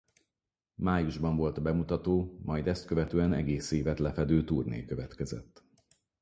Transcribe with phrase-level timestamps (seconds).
[0.75, 5.63] Májusban volt a bemutató majd ezt követően egész évet lefedő turné következett.